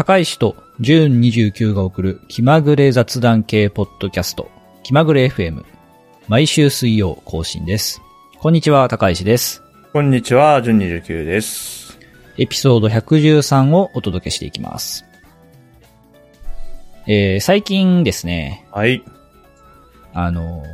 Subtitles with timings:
[0.00, 4.50] 高石と純29が送る気まぐれ雑談系ポッドキャスト、
[4.82, 5.62] 気まぐれ FM。
[6.26, 8.00] 毎週水曜更新です。
[8.38, 9.62] こんにちは、高石です。
[9.92, 11.98] こんにちは、純29です。
[12.38, 15.04] エピソード113をお届けしていきます。
[17.06, 19.04] えー、最近ですね、はい。
[20.14, 20.64] あの、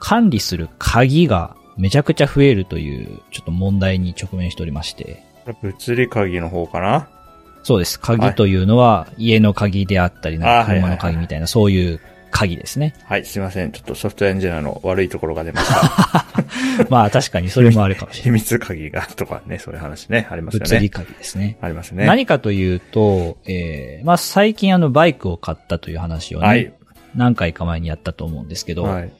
[0.00, 5.22] 管理する鍵がめちゃくちゃ増えるという、ちょっと問題に直面しておりまして、
[5.62, 7.21] 物理鍵の方かな？
[7.62, 8.00] そうです。
[8.00, 12.00] 鍵というのは、家の鍵であったり、なんか車の鍵みたいな、そういう
[12.32, 12.94] 鍵ですね。
[13.04, 13.72] はい、すいません。
[13.72, 16.24] ちょっとソフトエンジニアの悪いところが出ました。
[16.88, 20.68] まあ確かにそれもあるかもしれ秘密鍵がとかね、そういう話ね、ありますない。
[20.68, 20.76] よね。
[20.76, 21.58] 物理鍵ですね。
[21.60, 22.06] ありますね。
[22.06, 26.72] 何かというと、えー、まあ最近あのバイクを買ったという話をね、はい。
[27.14, 29.12] 何回か前にやったと思うんですけど、はい。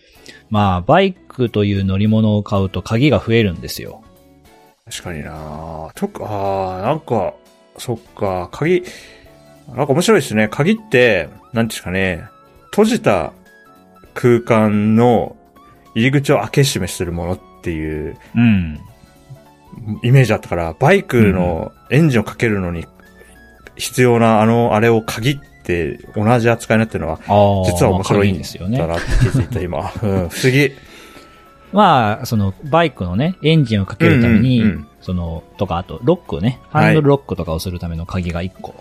[0.48, 4.02] まあバイクという乗り物を買うと鍵が増えるんですよ。
[4.90, 7.34] 確かになとく、あー、なんか、
[7.78, 8.82] そっか、鍵、
[9.68, 10.48] なんか面白いですね。
[10.48, 12.24] 鍵って、なんていうんですかね、
[12.70, 13.32] 閉じた
[14.14, 15.36] 空間の
[15.94, 18.80] 入り口を開け閉めするものっていううん。
[20.02, 22.86] イメージあったから、バイクのエンジンをかけるのに
[23.76, 27.18] 必要なあの、あれを鍵って同じ扱いになってるのは、
[27.66, 28.78] 実は面白い鍵んですよね。
[28.78, 29.78] だなって気づいた今。
[29.80, 30.72] うん、不思議。
[31.72, 38.74] まあ、その、バイクのね、エンジンをかけるために、うんうんうんその、とか、あと、ロックをね、ハンドルロックとかをするための鍵が1個。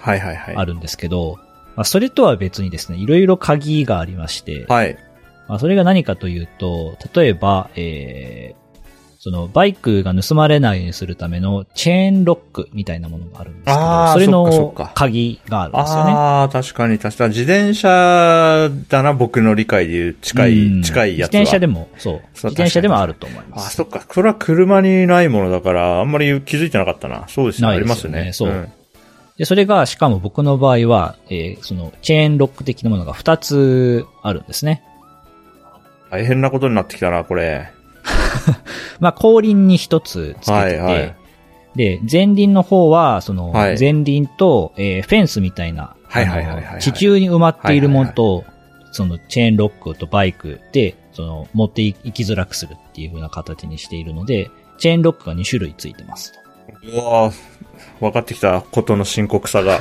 [0.55, 1.39] あるんですけど、
[1.75, 4.97] まあ、それとは別にですね、いろいろ鍵がありまして、はい。
[5.47, 8.60] まあ、それが何かというと、例えば、えー、
[9.23, 16.11] その、バイクが盗まれないようにするためのチェーンロックみたいなものがあるんですけど、それの鍵があるんですよね。
[16.11, 17.29] ああ、確かに確かに。
[17.29, 21.39] 自転車だな、僕の理解でいう近い、うん近いやつは。
[21.39, 22.21] 自転車でも、そう。
[22.33, 23.75] 自転車でもあると思いまあ、す。
[23.75, 24.03] そっか。
[24.07, 27.27] これは車にないものだから、あんまり気づいてなかったな。
[27.27, 27.67] そうですね。
[27.67, 28.33] ないありますね。
[28.33, 28.71] そうん
[29.37, 34.81] で、それが、しかも僕の場合は、えーその、チェーンロック的なものが2つあるんですね。
[36.09, 37.71] 大変なことになってきたな、これ。
[38.99, 41.15] まあ、後輪に1つつけてて、はいはい
[41.75, 48.43] で、前輪の方は、その、はい前輪と、えーフェンスみたいな、はいはいはいはい地中に埋まっているものと、
[48.91, 56.33] その、チェーンロックとバイクで、その、持っていきづらくするっていう風な形にしているので、チェーンロックが2種類ついてます。
[56.83, 57.33] うわー
[57.99, 59.79] 分かってきたことの深刻さが。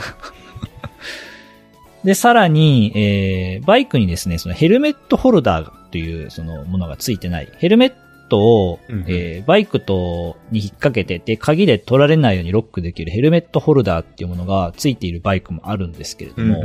[2.04, 7.48] で、さらに、えー、バイクにですね、そのヘルメットホルダーというそのものがついてない。
[7.58, 7.92] ヘルメッ
[8.30, 16.62] トを、うんうんえー、バイクと、に引っ掛けてて、鍵で取られないようにロックできるヘルメットホルダーっていうものがついているバイクもあるんですけれども、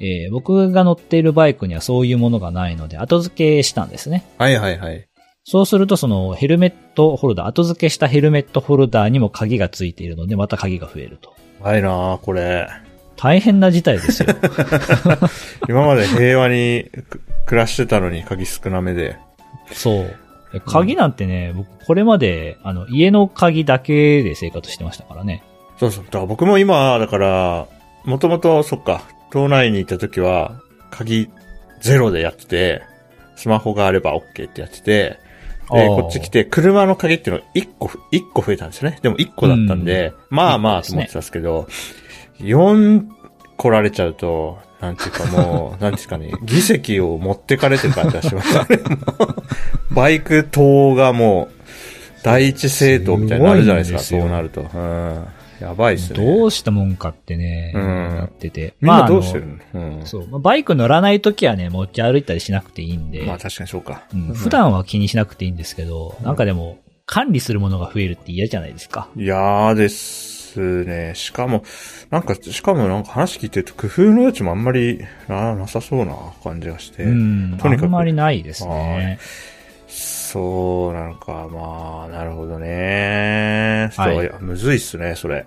[0.00, 4.24] えー僕が乗っているバイクにはそういうものがないので、後付けしたんですね。
[4.38, 5.06] はいはいはい。
[5.44, 11.34] そうすると、そのヘルメットホルダー、後付けしたヘルメットホルダーにも鍵がついているので、また鍵が増えると。
[11.60, 12.68] はいなーこれ。
[13.16, 14.28] 大変な事態ですよ。
[15.68, 19.16] 今まで平和にく暮らしてたのに鍵少なめで。
[19.72, 20.16] そう。
[20.60, 25.42] 鍵なんてね、僕、これまで、あの、家の鍵だけで生活してましたからね。
[25.78, 26.04] そうそう。
[26.04, 27.66] だから僕も今、だから、
[28.04, 30.60] もともと、そっか、島内にいた時は、
[30.90, 31.28] 鍵
[31.80, 32.82] ゼロでやってて、
[33.36, 35.18] スマホがあれば OK ってやってて、
[35.70, 38.98] で、こっち来て、車の鍵っていうの1個、一個増えたんですよね。
[39.02, 41.68] でも1個だったんで、まあまあ一個ですねと思ってたんですけど、
[42.40, 43.06] 4
[43.56, 48.82] 来られちゃうと、なんていうかもう、なんていうかね、 議席を持ってかれてる感じがしましたね。
[49.18, 49.26] も
[49.90, 51.54] うバイク党がもう、
[52.22, 54.60] 第一政党みたいになるじゃないですか、すそうなると。
[54.62, 55.26] うん。
[55.60, 56.24] やばいっすね。
[56.24, 58.74] どうしたもんかってね、うんなってて。
[58.80, 59.80] みんなどうしてあるの？
[59.80, 60.06] うんの。
[60.06, 60.28] そう。
[60.28, 64.02] まあバイク乗らないときはね、持ち歩いたりしなくていいんで、まあ確かにそうか。
[64.12, 69.08] うん普段は気にしなくていいんですけど、なんかでも、管理するものが増えるって嫌じゃないですか。
[69.16, 71.12] 嫌ですね。
[71.14, 71.64] しかも、
[72.10, 77.04] なんか、しかもなんか話聞いてると工夫の余地もあんまりななさそうな感じがして。
[77.04, 77.58] うん。
[77.58, 79.18] とにかくあんまりないですね。
[79.86, 81.48] そうなのか。
[81.50, 83.90] まあ、なるほどね。
[83.96, 85.44] はいそういやむずいっすね、それ。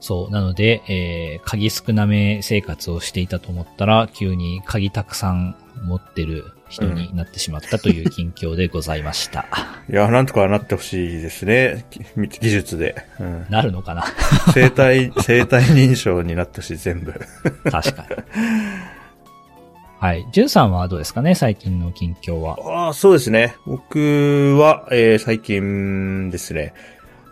[0.00, 0.30] そう。
[0.30, 9.44] なので、えー、鍵少なめ生活をしていたと思ったら、急に鍵たくさん持ってる人になってしまったという近況でございました。
[9.90, 11.84] いや、なんとかなってほしいですね。
[12.16, 13.04] ぎ技術で。
[13.18, 13.46] うん。
[13.50, 14.04] なるのかな？
[14.54, 17.12] 生体、 生体認証になってほしい、全部。
[17.70, 18.16] 確かに。
[19.98, 20.26] はい。
[20.32, 21.34] ジュンさんはどうですかね？
[21.34, 22.56] 最近の近況は。
[22.86, 23.54] ああ、そうですね。
[23.66, 26.72] 僕は、えー最近ですね、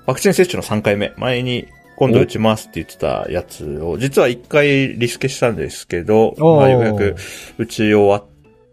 [0.06, 7.16] ワクチン接種の3回目、前に今度打ちますって言ってたやつを、実は1回リスケしたんですけど、まあ、ようやく
[7.56, 8.24] 打ち終わっ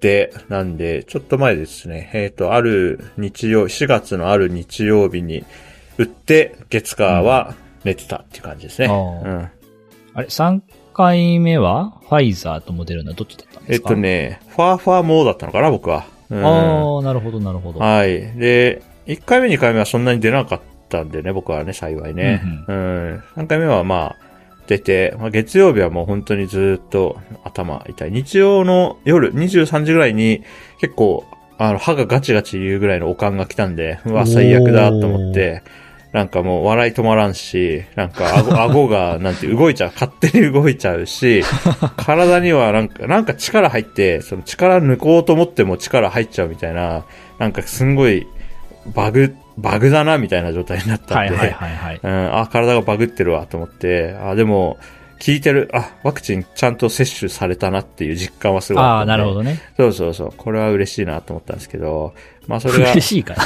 [0.05, 5.43] て、なんで、ちょっと前ですね、えっ、と、ある日曜、4月のある日曜日に
[5.97, 8.87] 打って、月火は寝てたっていう感じですね。
[8.87, 9.49] あーうん。
[10.13, 10.61] あれ、3
[10.93, 13.89] 回目はファイザーとモデルナどっちだったんですか？
[13.89, 16.05] えっとね、ファーファーモーだったのかな、僕は。
[16.29, 17.79] うん、ああ、なるほど、なるほど。
[17.79, 18.37] はい。
[18.37, 22.43] で、1回目、2回目はそんなに出なかったんでね、僕はね、幸いね。
[22.67, 24.25] うん、うん、3回目はまあ、
[24.67, 28.12] 出て、まあ、月曜日はもう本当にずっと頭痛い。
[28.12, 30.44] 日曜の夜23時ぐらいに
[30.79, 31.25] 結構、
[31.57, 35.63] あの、歯がガチガチ言うぐらいのおかんが来たんで、うわ、最悪だと思って、
[36.15, 41.44] なんかもう笑い止まらんし、なんか顎 顎がなんて動いちゃう、勝手に動いちゃうし、
[41.97, 47.03] 体にはなんか、なんか力入って、その力抜こうと思っても力入っちゃうみたいな、
[47.38, 48.27] なんかすんごい
[48.93, 54.77] バグ、バグだなみたいな状態になったんで、はいはいはい、はい、 うん、あ、体がバグってるわと思って、あ、でも、
[55.19, 59.59] 聞いてる、あ、ワクチンちゃんと接種されたなっていう実感はすごいあああ、なるほどね。
[59.77, 60.33] そうそうそう。
[60.35, 62.13] これは嬉しいなと思ったんですけど、
[62.47, 62.91] まあそれが。
[62.91, 63.43] 嬉しいかな。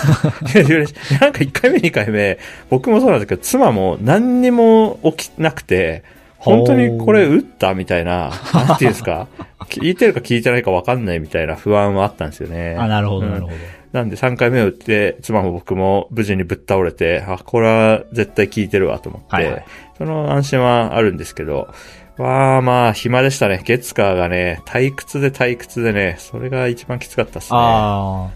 [0.62, 1.20] 嬉しい。
[1.20, 2.40] なんか1回目2回目、
[2.70, 6.04] 僕もそうなんですけど、妻も何にも起きなくて、
[6.38, 9.28] 本当にこれ打ったみたいな、なんていうんですか、
[9.70, 12.76] 聞いてるか聞いてないか分かんないみたいな不安はあったんですよね。
[12.80, 13.54] あ、なるほど、なるほど。
[13.92, 19.66] なんで3回目を打って、妻も僕も無事にぶっ倒れて、あ、これは絶対効いてるわと思って、はいはい、
[19.98, 21.74] その安心はあるんですけど、
[22.18, 23.64] わあまあ、暇でしたね。
[23.66, 27.58] 月火がね、退屈で退屈でね、それが一番きつかったっすね。
[27.58, 28.30] あ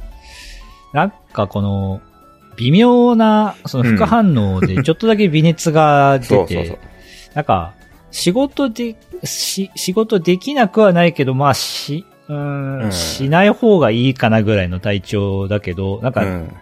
[0.94, 0.98] あ。
[0.98, 2.02] なんかこの、
[2.56, 6.78] 微妙な、その副反応で、ちょっとだけ微熱が出て、 そうそうそう
[7.34, 7.74] なんか、
[8.10, 16.56] 仕事で、し、仕事できなくはないけど、まあ、し、うん、うん、しない方がいいかなぐらいの体調だけど、なんか、うん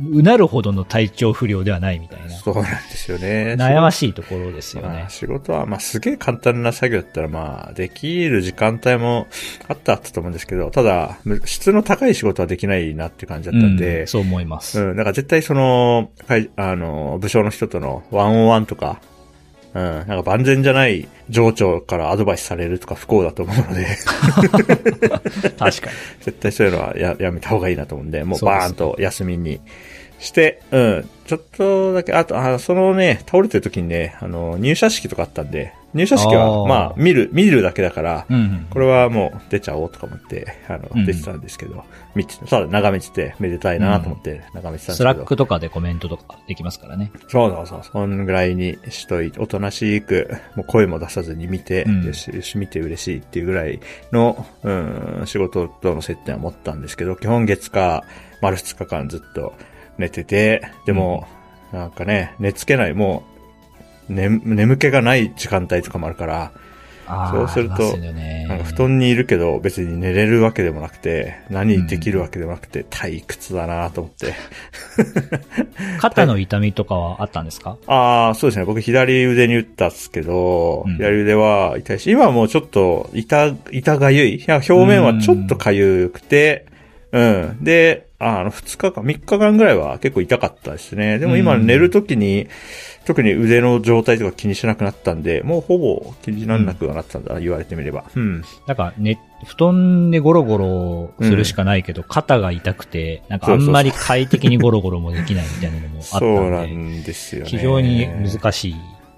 [0.00, 2.30] うなるほどの体調不良ではないみたいな。
[2.30, 3.54] そうなんですよね。
[3.56, 4.88] 悩ましいところですよね。
[4.88, 9.28] まあ、仕事は、まあ、すげえ簡単な作業だったら、まあ、できる時間帯も
[9.68, 14.00] あったあったと思うんですけど、ただ、質の高い仕事はできないなって感じだったんで。
[14.00, 14.80] うん、そう思います。
[14.80, 14.96] うん。
[14.96, 19.00] だから絶対その、はい、あの、部署の人とのワンオンワンとか、
[19.74, 19.82] うん。
[19.82, 23.86] なんか万全じゃない上長からアドバイスされるとか不幸だと思うので
[25.58, 25.96] 確かに。
[26.22, 29.60] 絶対そういうのはややめた方がいいなと思うんで、もうバーンと休みに
[30.18, 31.08] して、うん。
[31.26, 41.84] ちょっとだけ、あと、あそのね、倒れてる時にね、あの、入社式とかあったんで、入社式は、まあ、見る、見るだけだから、うんうん、これはもう出ちゃおうとか思って、あの、出てたんですけど、
[42.16, 47.12] 見て、ただ眺めてて、めでたいなと思って眺めてたんですけど、スラックとかでコメントとかできますからね。
[47.28, 47.80] そうそうそう。
[47.84, 53.80] そんぐらいにしといて、おとなしく、もう声も出さずに見て、うん、よし、よし見て嬉しいっていうぐらい
[54.10, 58.02] の、うん、仕事との接点は持ったんですけど、基本月か、
[58.40, 59.54] 丸2日間ずっと
[59.98, 61.28] 寝てて、でも、
[61.72, 63.33] なんかね、寝つけない、もう、
[64.08, 66.52] ね、眠気がない時間帯とかもあるから、
[67.32, 74.32] そうすると、なんか布団にいるけど別に寝れるわけでもなくて、何できるわけでもなくて、退屈だなと思って。
[76.00, 77.76] 肩の痛みとかはあったんですか？
[77.86, 78.64] ああ、そうですね。
[78.64, 84.44] 僕左腕に打ったっすけど、うん、左腕は痛いし、今はもうちょっと痛、痛がゆい。
[84.48, 86.66] 表面はちょっとかゆくて、
[87.12, 87.58] うん。
[87.60, 91.18] で、あの、二日間、三日間ぐらいは結構痛かったですね。
[91.18, 92.48] でも今寝るときに、
[93.04, 98.04] 特に腕の状態とか気にしなくなったんで、もうほぼ気にならなくはなったんだ、うん、言われてみれば。
[98.14, 98.42] うん。
[98.66, 106.36] なんか、ね、布団でゴロゴロするしかないけど、うん、肩が痛くて、なんかあんまり快適にゴロゴロもできないみたいなのもあったんで。
[106.40, 107.50] そうなんですよね。
[107.50, 108.74] 非常に難しい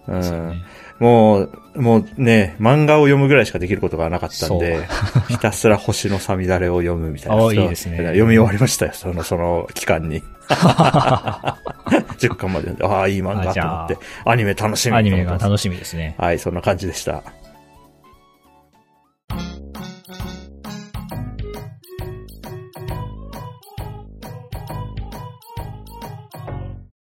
[0.09, 0.49] ですよね。
[0.49, 0.63] うん
[0.99, 4.87] もう、もうね、漫画を読むぐらいしかできることがなかったんで、
[5.29, 7.47] ひたすら星のさみだれを読むみたいな。
[7.47, 7.99] あいいですね。
[7.99, 10.23] 読み終わりましたよ、その、その期間に。
[10.49, 16.15] 10巻までああ、いい漫画と思って、アニメ楽しみアニメが楽しみですね。
[16.19, 17.23] はい、そんな感じでした。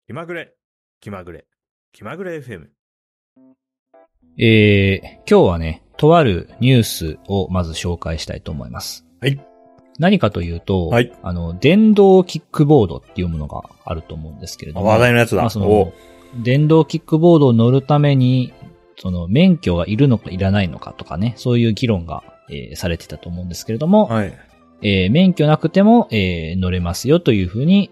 [0.07, 0.53] 気まぐれ、
[0.99, 1.45] 気まぐれ、
[1.93, 2.78] 気まぐれ FM。
[4.41, 9.05] えー、今日はね、とあるニュースをまず紹介したいと思います。
[9.19, 9.37] はい。
[9.97, 14.85] 何かというと、はい、あの、電動キックボードっていうものがあると思うんですけれども。
[14.85, 15.41] 話題のやつだ。
[15.41, 15.91] まあ、その、
[16.41, 18.53] 電動キックボードを乗るために、
[18.97, 24.33] その、免許がいるのかいらないのかとかね、そういう議論が、えー、されてたと思うんですけれども、はい。
[24.81, 27.91] えー、免許なくても、えー、乗れますよというふうに、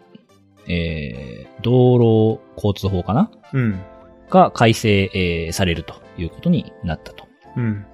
[0.69, 3.31] えー、道路交通法かな？
[3.51, 3.81] うん。
[4.29, 7.25] が改正、えー、されるということになったと。
[7.55, 7.85] うん。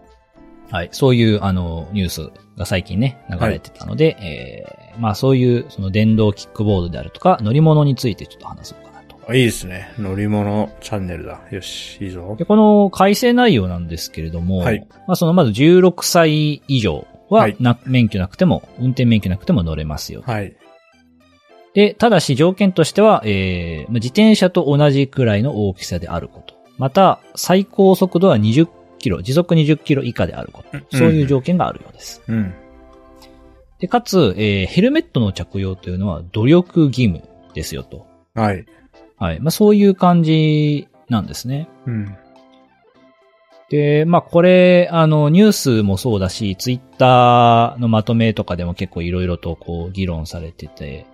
[0.72, 0.90] はい。
[0.92, 9.34] そういう、あの、ニュースが最近ね、流れてたので、はい、えー、まあそういう、その電動キックボードであるとか、乗り物についてちょっと話そうかなと。
[9.34, 9.94] いいですね。
[10.00, 11.42] 乗り物チャンネルだ。
[11.52, 12.36] よし、いいぞ。
[12.38, 14.88] で、この改正内容なんですけれども、はい。
[15.08, 20.24] まあそのまず16歳以上は、な、はい、免許なくても、運転免許なくても乗れますよ。
[20.26, 20.56] はい。
[21.74, 26.56] で、ただし条件としては、えー、自転車と同じくらいの大きさであること。
[26.78, 28.68] また、最高速度は20
[29.00, 30.98] キロ、時速20キロ以下であること。
[30.98, 32.22] そういう条件があるようです。
[32.28, 32.54] うん。
[33.80, 38.06] で、かつ、えーヘルメットの着用というのは努力義務ですよと。
[38.34, 38.66] はい。
[39.18, 39.40] はい。
[39.40, 41.70] まあ、そういう感じなんですね。
[41.86, 42.18] うん。
[43.70, 51.08] で、まあ、これ、あの、ニュースもそうだし、ツイッターのまとめとかでも結構いろいろとこう議論されてて、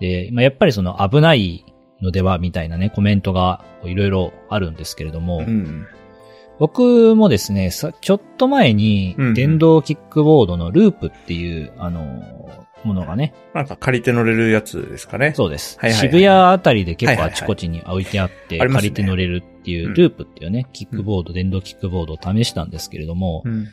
[0.00, 1.64] で、まあ、やっぱりその危ない
[2.02, 5.86] のではみたいなね、コメントがいろいろあるんですけれども、うん。
[6.58, 12.22] 僕もですね、さ、ちょっと前にうんうん、電動キックボードのループっていう、あの、
[12.84, 15.32] ものがね、なんか借りて乗れるやつですかね。
[15.34, 15.78] そうです。
[15.80, 23.68] はいはいはい渋谷あたりで結構あちこちに置いてあって、借りて乗れるっていうう、ループっていうね、キックボード、電動キックボードを試したんですけれども、うん。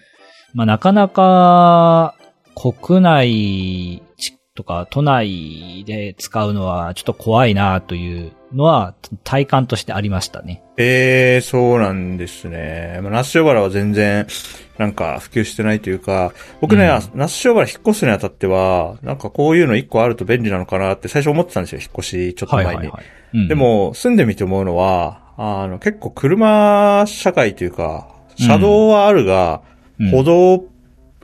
[0.54, 2.16] まあなかなか
[2.56, 4.02] 国内
[4.54, 10.62] とか都内で使うのはちょっと怖いなというのは体感としてありましたね。
[10.78, 13.00] ええー、そうなんですね。
[13.02, 14.28] まあ、ナッシュオバラは全然、
[14.78, 22.88] なんか普及してないというか、僕ね、うんナッシュオバラ引っ越すにあたっては、なんかこういうの一個あると便利なのかなって最初思ってたんですよ、引っ越しちょっと前に。
[22.88, 22.92] い。
[23.34, 29.72] うんで、も、住んでみて思うのは、あの、結構車社会というか、車道はあるが、うん
[30.10, 30.71] 歩道、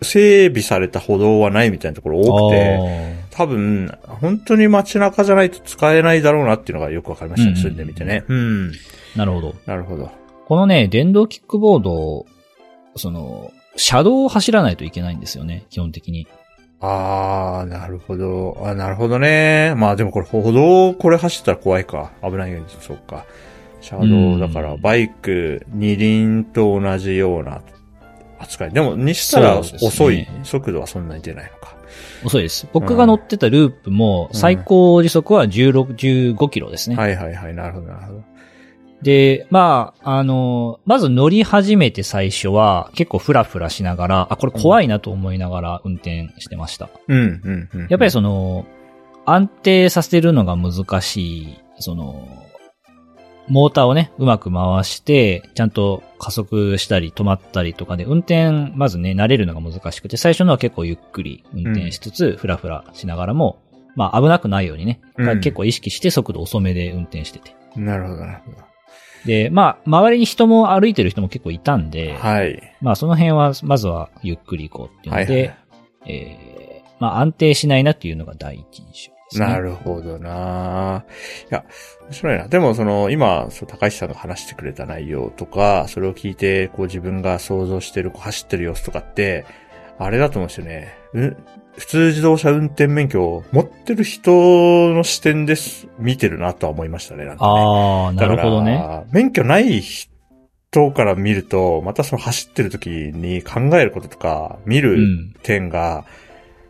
[0.01, 8.23] 整備された歩道はないみたいなところ多くて、多分、本当に街中じゃないと使えないだろうなっていうのがよくわかりましたね、うん住んでみてね。
[8.27, 8.71] うん。
[9.15, 9.55] なるほど。
[9.65, 10.11] なるほど。
[10.45, 12.25] このね、電動キックボード、
[12.95, 16.27] その、車道を走らないといけないんですよね、基本的に。
[16.79, 18.57] あー、なるほど。
[18.63, 19.73] あなるほどね。
[19.77, 22.11] まあでもこれ歩道、これ走ったら怖いか。
[22.23, 23.25] 危ないように、そうか。
[23.81, 27.61] 車うん道、だからバイク、二輪と同じような
[28.39, 28.71] 扱い。
[28.71, 30.27] でも、にしたら遅い。
[30.43, 31.75] 速度はそんなに出ないのか。
[32.23, 32.67] 遅いです。
[32.73, 36.95] 僕が乗ってたループも、最高時速は16、15キロですね。
[36.95, 37.55] はいはいはい。
[37.55, 38.23] なるほどなるほど。
[39.01, 46.89] で、まあ、あの、まず乗り始めて最初は結構フラフラしながら、あ、これ怖いなと思いながら運転してました。
[47.07, 47.87] うん、うん、うん。
[47.89, 48.65] やっぱりその、
[49.25, 52.27] 安定させるのが難しい、その、
[53.47, 63.61] モーターをね、うまく回して、ちゃんと加速したり止まったりとかで、運転、まずね、慣れるのが難しくて、最初のは結構ゆっくり運転しつつ、フラフラしながらも、
[63.95, 67.55] まあ危なくないようにね、うん結構意識して速度遅めで運転してて。
[67.75, 68.57] なるほどなるほど。
[69.25, 72.61] で、まあ、周りに人も歩いてる人も結構いたんで、はい。
[72.81, 75.57] まあその辺は、まずはゆっくり行こうっていうので、はいはい
[76.05, 79.39] えー、まあ安定しないなっていうのが第一印象ね。
[79.39, 81.03] なるほどな。
[81.49, 81.65] いや、
[82.05, 82.47] 面白いな。
[82.47, 89.45] でも、その、今、そう高橋さんが話してくれた内容とか、それを聞いて、こう自分が想像してる、こう走ってる様子とかって、
[89.99, 90.93] あれだと思うんですよね。
[91.13, 91.37] うん
[91.77, 94.31] 普通自動車運転免許を持ってる人
[94.93, 97.51] の視点です、見てるなとは思いましたね、なんかね。
[97.51, 99.05] ああ、なるほどね。
[99.11, 105.33] 免許ない人から見ると、またその走ってる時に考えることとか、見うるん。
[105.43, 106.03] 点が、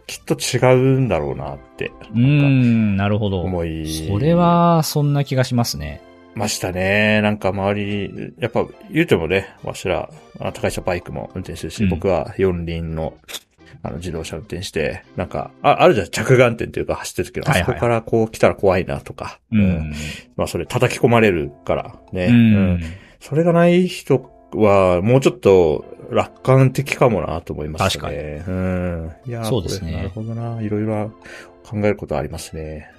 [0.08, 1.92] きっと違うんだろうなって。
[2.14, 3.42] うーん、なるほど。
[3.42, 4.08] 思い。
[4.08, 6.02] それは、そんな気がしますね。
[6.34, 7.22] ましたね。
[7.22, 10.10] なんか周り、やっぱ言うてもね、わしら、
[10.40, 13.16] あ高い車バイクも運転するし、うん僕は四輪の、
[13.84, 19.94] あの自動車運転して、なんか、あ、あるじゃん、着眼点というか走ってる時の、はいはいあそこからこう来たら怖いなとか、うん。
[20.36, 22.28] まあそれ叩き込まれるからね。
[22.28, 22.82] ううんん。
[23.20, 28.44] それがない人は、もうちょっと楽観的かもなと思いましたね。
[28.48, 29.12] うん。
[29.26, 30.62] いやーそうですねなるほどな。
[30.62, 31.12] いろいろ
[31.64, 32.92] 考えることありますね。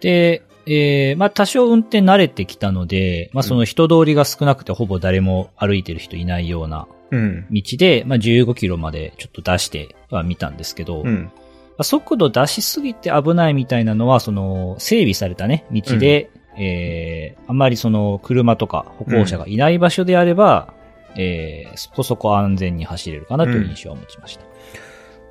[0.00, 7.46] で、えー、まあ多少運転慣れてきたので、まあその人通りが少なくてほぼ誰も歩いてる人いないようなうん。
[7.50, 11.30] 道で、まあ15キロまでちょっと出しては見たんですけど、まうん。
[11.78, 20.74] あ速度出しすぎて危ないみたいなのは、その整備されたね、道で、えー、あんまりその車とか歩行者がいない場所であれば、
[21.16, 24.44] えー、そこそこ安全に走れるかなという印象を持ちました。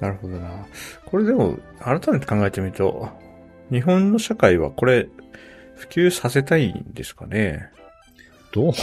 [0.01, 0.49] なるほどな。
[1.05, 3.09] これでも、改めて考えてみると、
[3.71, 5.07] 日本の社会はこれ、
[5.75, 7.69] 普及させたいんですかね？
[8.51, 8.73] どう？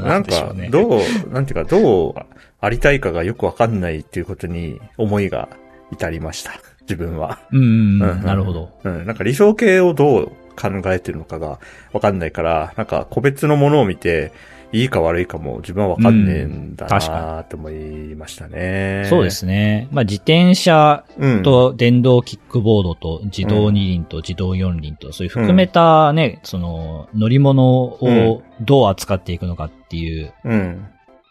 [0.00, 1.00] な なんんかどう、
[1.32, 2.14] なんていうか、どう
[2.60, 5.48] ありたいかがよくわかんないっていうことに思いが
[5.92, 6.52] 至りました。
[6.82, 7.40] 自分は。
[7.52, 8.70] うんうんうんう、うんんなるほど。
[8.84, 9.06] うん。
[9.06, 10.26] なんか理想形をどう
[10.56, 11.58] 考えてるのかが
[11.92, 14.32] わかんないから、なんか個別のものを見て、
[14.74, 19.06] いいか悪いかも自分はわかんねえんだなって思いましたね。
[19.08, 19.30] そうで。
[19.30, 19.86] すね。
[19.92, 21.42] まあ自転車うん。
[21.44, 30.86] と電動キックボードと自動二輪と自動四輪とそういう含めたね、その乗り物をどう扱っていくのかっていう、うん。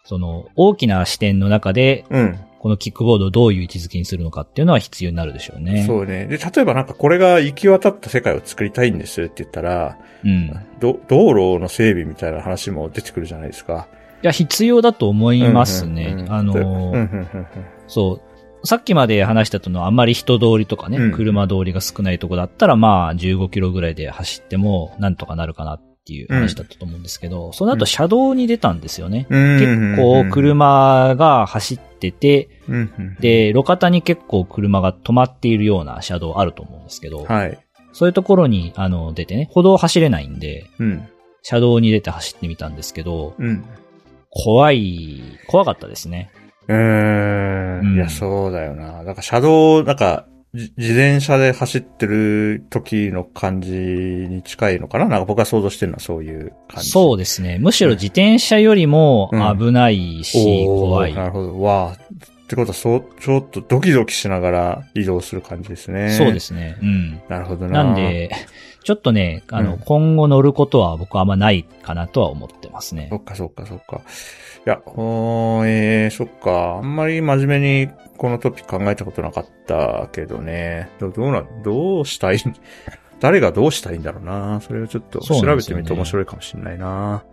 [0.06, 2.40] その大きな視点の中でうん。
[2.64, 5.84] このキックボードをどういう位置づけにするのかっていうのは必要になるでしょうね。
[5.86, 6.28] そうね。
[6.28, 10.50] で、例えばなんかこれが行き渡った世界を作りたいんですって言ったら、うん。
[10.80, 13.90] ど道路の整備みたいな話も出てくるじゃないですか。
[14.22, 16.26] や、必要だと思いますね。
[16.30, 16.94] あの、
[17.88, 18.22] そ
[18.64, 18.66] う。
[18.66, 29.26] さっきまで話したとのはあんまり人通りとかね、うん、車通りが少ないとこだったら、まあ、15キロぐらいで走っても、なんとかなるかなっていう話だったと思うんですけど、うん、その後車道に出たんですよね。
[29.30, 32.50] うん、結構車が走ってて、
[33.20, 37.58] で、路肩に結構車が止まっているような車道あると思うんですけど、はい、
[37.94, 40.66] そういうところに、あの、出てね、歩道走れないんで、
[41.42, 43.36] 車道に出て走ってみたんですけど、
[44.30, 46.32] 怖い、怖かったですね。
[46.68, 47.96] うーん。
[47.96, 49.04] いや、そうだよな。
[49.04, 55.06] なんか、車道、なんか、自転車で走ってる時の感じに近いのかな？
[55.08, 56.92] なんか僕は想像してるのはそういう感じ。
[56.92, 57.58] そうですね。
[57.60, 61.14] むしろ自転車よりも危ないし、うん、怖い。
[61.16, 61.60] なるほど。
[61.60, 62.14] わあ。
[62.44, 66.12] ってことは、そう、ちょっとドキドキしながら移動する感じですね。
[66.12, 66.78] そうですね。
[66.82, 67.22] うん。
[67.30, 67.84] なるほどな。
[67.84, 68.30] なんで、
[68.84, 73.08] ちょっとね、あの、うん、今後乗ることは僕はあんまないかなとは思ってますね。
[73.10, 74.02] そっかそっかそっか。
[74.66, 76.78] いや、おえー、そっか。
[76.78, 80.90] あんまり真面目にこのトピック考えたことなかったけどね。
[81.00, 82.38] どどうな、どうしたい？
[83.20, 84.60] 誰がどうしたいんだろうな。
[84.62, 87.24] それをちょっと調べてみると面白いかもしれないな。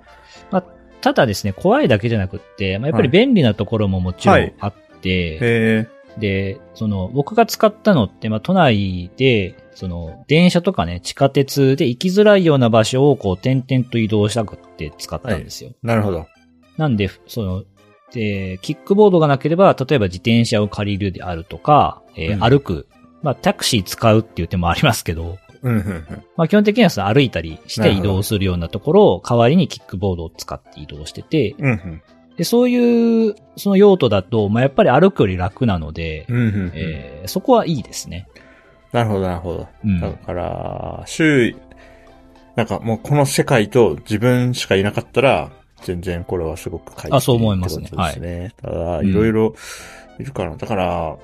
[0.51, 0.65] まあ、
[1.01, 5.89] ただですね、怖いだけじゃなくって、まあ、やっぱり便利なところももちろんあって、はいはい、
[6.19, 15.71] で、その、僕が使ったのって、まあ、都内で、その、電車とかね、地下鉄で行きづらいような場所をこう、点々と移動したくって使ったんですよ。
[15.71, 16.27] はい、なるほど。
[16.77, 17.65] なんで、その、
[18.13, 22.89] で、キックボードがなければ、例えば自転車を借りるであるとか、えー、うん、歩く。
[23.23, 32.03] まあ、タクシー使うっていう手もありますけど、うんうんうん、まあ基本的には歩いたりして移動するようなところを代わりにキックボードを使って移動してて、うんうん、
[32.41, 38.29] でそういうその用途だと、まあ、やっぱり歩くより楽なので、うんうんうん、えー、そこはいいですね。
[38.93, 39.69] なるほど、なるほど。
[39.85, 41.57] うん、だから、周囲、
[42.57, 45.51] なんかもうこの世界と自分しかいなかったら、
[45.83, 47.91] 全然これはすごく快適あ、そう思いますね。
[47.95, 48.15] はい。
[48.57, 49.55] ただ、いろいろ
[50.19, 51.19] いるから、うん、だから、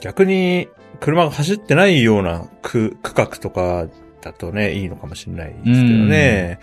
[0.00, 0.68] 逆に
[1.00, 3.88] 車が走ってないような区区画とか
[4.22, 6.58] だとね、いいのかもしれないですけどね。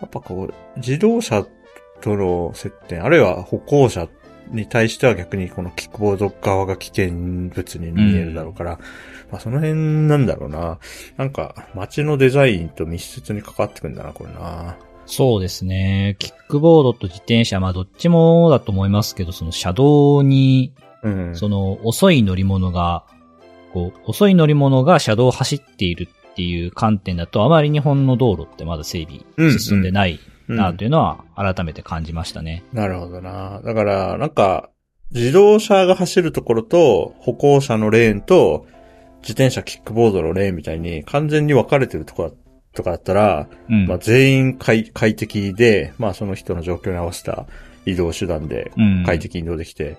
[0.00, 1.46] やっぱこう、自動車
[2.04, 4.08] との接点、あるいは歩行者
[4.50, 7.12] に対しては逆にこのキックボード側が危険
[7.48, 8.78] 物に見えるだろうから、うん、
[9.32, 9.72] まあその辺
[10.06, 10.78] なんだろうな。
[11.16, 14.76] なんか街のデザインと密接に関わってくんだな、これな。
[15.06, 16.16] そうですね。
[16.18, 23.04] キックボードと自転車、まあどっちもだと思いますけど、その車道に、うん、その遅い乗り物が、
[23.72, 32.62] こう、遅い乗り物が車道を走っているっていう観点だと、あまり日本の道路ってまだ整備進んでないなというのは改めて感じましたね。
[32.72, 33.60] うんうん、なるほどな。
[33.64, 34.70] だから、なんか、
[35.12, 38.66] 自動車が走るところと、歩行者のレーンと、
[39.22, 42.36] 自転車、キックボードのレーンみたいに完全に分かれてるところ
[42.74, 47.46] とかだったら、うん、まあ全員快快適で、まあその人の状況に合わせた
[47.86, 48.70] 移動手段で
[49.06, 49.96] 快適に移動できて、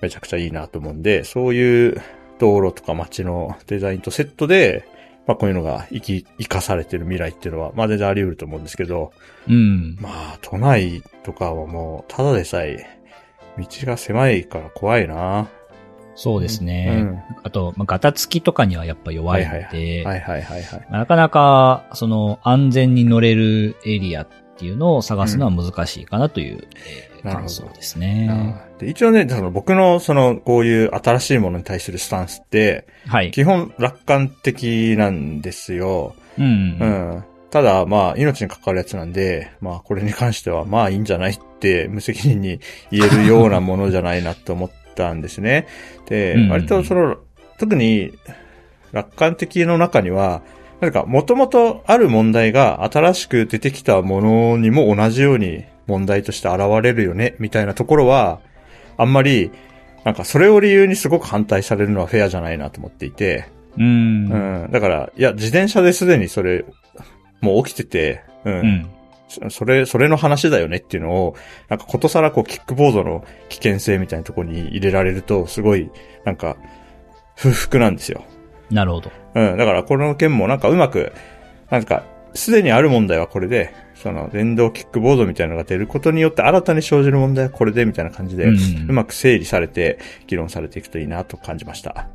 [0.00, 2.00] めちゃくちゃいいなと思うんで、そういう
[2.38, 4.86] 道路とか街のデザインとセットで、
[5.28, 9.12] まあこういうのが生き、生かされてる未来っていうのは、まあ全然あり得ると思うんですけど、
[9.46, 9.96] うん。
[10.00, 12.86] まあ都内とかはもう、ただでさえ、
[13.58, 15.48] 道が狭いから怖いな。
[16.14, 16.96] そうですね。
[16.98, 28.67] うん、あと、まあ、ガタつきとかにはやっぱ弱いので、はいはいはい、はい、なかなか、その、安全に乗れるエリアっていうのを探すのは難しいかなという、うん、えー、感想ですね。
[28.78, 33.30] で一応ね、その僕のその、こういう新しいものに対するスタンスって、はい。
[33.30, 36.14] 基本楽観的なんですよ。
[36.38, 36.44] うん。
[36.80, 37.24] うん。
[37.50, 42.60] ただ、まあ、命に関わるやつなんで、まあ、これに関しては、まあ、いいんじゃないって無責任に
[42.90, 45.66] 言えるようなものじゃないなと思ったんですね。
[46.06, 47.16] で、割とその、
[47.58, 48.12] 特に
[48.92, 50.42] 楽観的の中には、
[50.80, 58.40] なんか、もともとある問題が新しく出てきたものにも同じように問題として現れるよね、みたいなところは、
[58.98, 59.50] あんまり、
[60.04, 63.46] なんかそれを理由にすごく反対されるのはフェアじゃないなと思っていて。
[63.78, 64.32] うん。
[64.64, 64.70] うん。
[64.70, 66.64] だから、いや、自転車ですでにそれ、
[67.40, 68.54] もう起きてて、うん。
[68.54, 68.90] うん
[69.50, 71.36] それ、それの話だよねっていうのを、
[71.68, 75.90] なんかことさらこうキックボードの危険性みたいなところに入れられると、すごい、
[76.24, 76.56] なんか、
[77.36, 78.24] 不服なんですよ。
[78.70, 79.10] なるほど。
[79.34, 79.58] うん。
[79.58, 81.12] だからこの件もなんかうまく、
[81.70, 92.08] なんか、すでにある問題はこれで、その電動キックボードみたいなのが出ることによって新たに生じる問題はこれでみたいな感じで、うまく整理されて議論されていくといいなと感じました。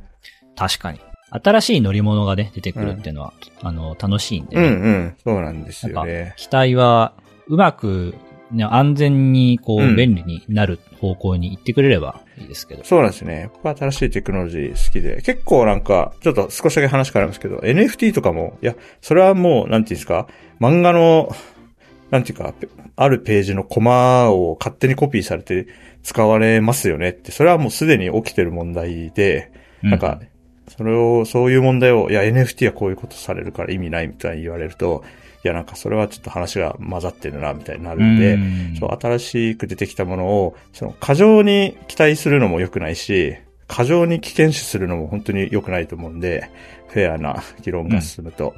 [0.56, 1.00] 確かに。
[1.32, 4.62] 新しい乗り物がね、出てくるっていうのは、うん、あの、楽しいんでね。
[4.62, 5.16] うんうん。
[5.24, 6.34] そうなんですよね。
[6.38, 7.14] 機体は、
[7.48, 8.14] うまく、
[8.52, 12.84] ね、安全に、こう、便利になる方向に行ってくれればいいですけど。
[12.84, 13.50] そうなんですね。
[13.64, 15.24] 僕新しいテクノロジー好きで。
[15.24, 20.28] 結構なんか、ちょっと少しだけ話変わりますけど、NFT とかも、いや、それはもう、なんていうんですか、
[20.60, 21.36] 漫画の
[22.12, 22.54] なんていうか、
[22.96, 25.68] あるページのコマを勝手にコピーされて
[26.04, 30.20] 使われますよねって、それはもうすでに起きてる問題で、なんか、
[30.78, 35.04] それを、そういう問題を、いや、NFT はこういうことされるから意味ないみたいに言われると、
[35.44, 38.76] いや、なんかそれはちょっと話が混ざってるな、みたいになるんで、ん。
[38.78, 43.36] そう、新しく出てきたものを、その、過剰に期待するのも良くないし、
[43.68, 46.50] 過剰に危険視するのも本当に良くないと思うんで、
[46.88, 48.56] フェアな議論が進むと、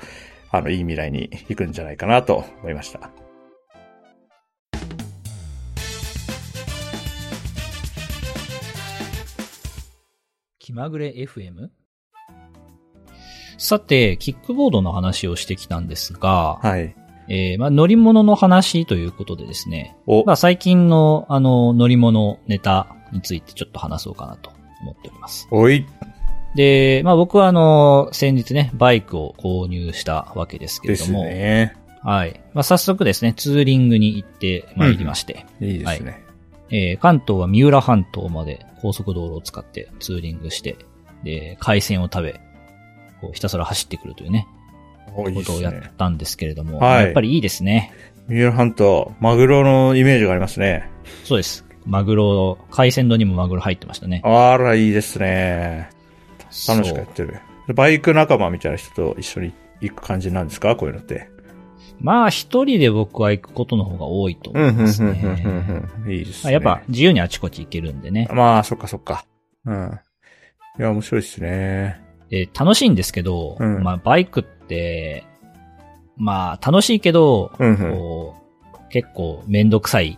[0.54, 3.25] うん、あの、いい未来に行くんじゃないかなと思いました。
[10.66, 11.70] 気まぐれ FM?
[13.60, 16.96] さて、キックボードの話をしてきたんですが、はい。
[17.28, 19.96] えー、まあ、乗り物の話ということでですね。
[20.26, 24.50] まあ、最近の、あの、乗り物ネタについてちょっと話そうかなと
[24.82, 25.48] 思っております。
[25.52, 25.86] おい。
[26.56, 31.26] で、まあ、僕はあの、先日ね、バイクを購入したわけですけれども。
[31.26, 31.76] ですね。
[32.02, 32.42] はい。
[32.56, 35.46] まあ、早速ですね、ツーリングに行ってまいりまして。
[35.62, 36.10] うん、いいですね。
[36.10, 36.26] はい
[36.72, 40.78] えー、関東は三浦半島まで高速道路を使ってツーリングして、
[41.24, 42.40] で、海鮮を食べ、
[43.20, 44.48] こうひたすら走ってくるというね、
[45.16, 47.92] ことをやったんですけれども、はい、やっぱりいいですね。
[48.28, 50.88] 三浦半島、マグロのイメージがありますね。
[51.24, 51.66] そうです。
[51.88, 54.22] マグロ、海鮮丼にもマグロ入ってましたね。
[54.24, 55.90] あら、いいですね。
[56.68, 57.40] 楽しくやってる。
[57.74, 60.76] バイク仲間みたいな人と一緒に行く感じなんですか？
[60.76, 61.28] こういうのって。
[62.00, 65.84] まあ、一人で僕は行くことの方が多いと思いますね。
[66.08, 66.54] いいですね。
[66.54, 68.28] やっぱ自由にあちこち行けるんでね。
[68.32, 69.26] まあ、そっかそっか。
[69.66, 70.00] うん。
[70.78, 72.02] いや、面白いですね。
[72.30, 75.24] で、楽しいんですけど、うん、まあ、バイクって、
[76.18, 78.36] まあ、楽しいけど、うん、こ
[78.74, 80.18] う結構めんどくさい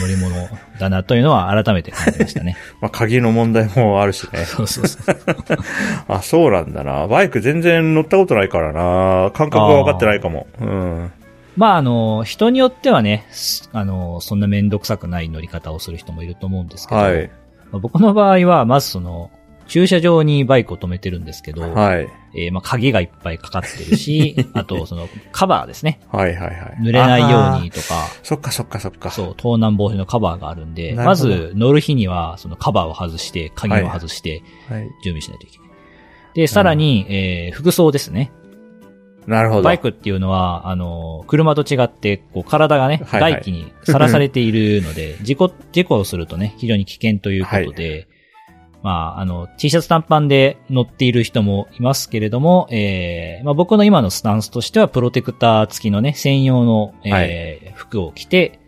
[0.00, 2.56] 乗り物だなというのは改めて感じましたね。
[2.80, 4.44] まあ、鍵の問題もあるしね。
[4.46, 5.16] そうそうそう。
[6.08, 7.06] あ、そうなんだな。
[7.08, 9.30] バイク全然乗ったことないからな。
[9.32, 10.46] 感覚が分かってないかも。
[10.60, 11.12] うん。
[11.56, 13.26] まあ、あの、人によってはね、
[13.72, 17.30] あの、そんなめんどくさくない乗り方をする人もいると思うんですけど、はい、
[17.72, 19.30] 僕の場合は、まずその、
[19.72, 22.06] 駐車場にバイクを止めてるんですけど、はい。
[22.34, 25.98] えー、まあ、鍵がいっぱいかかってるし、 あと、その、カバーですね。
[26.10, 26.56] はいはいはい。
[26.82, 28.06] 濡れないようにとか。
[28.22, 29.10] そっかそっかそっか。
[29.10, 34.42] そう、盗難防止のカバーがあるんで、まず乗る日には、そのカバーを外して、鍵を外して、
[35.04, 35.68] 準備しないといけない。
[36.34, 38.30] で、さらに、えー、服装ですね。
[39.26, 39.62] なるほど。
[39.62, 48.06] バイクっていうのは、あの、車と違って、こう、体がね、外気にさらされているので、 事故、事故をするとね、非常に危険ということで、はい
[48.82, 58.58] まあ、あの、T シャツ短パンで乗っている人もいますけれども、えー、まあ僕の今のスタンスとしては、プロテクター付きのね、専用の、えー、はい、服を着て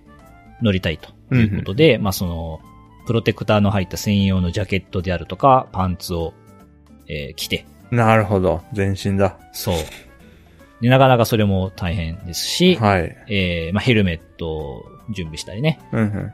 [0.63, 2.61] 乗りたいということで、うん、まあその、
[3.07, 6.33] プロテクターの入った専用のジャケットであるとか、パンツを、
[7.09, 7.67] えー、着て。
[7.91, 8.63] なるほど。
[8.73, 9.37] 全身だ。
[9.53, 9.75] そう。
[10.81, 13.17] で、なかなかそれも大変ですし、はい。
[13.29, 15.81] えー、まあヘルメットを準備したりね。
[15.93, 16.33] うんうん。